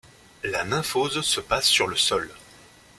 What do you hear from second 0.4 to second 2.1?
La nymphose se passe sur le